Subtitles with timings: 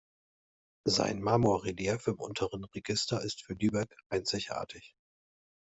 [0.87, 4.95] Sein Marmorrelief im unteren Register ist für Lübeck einzigartig.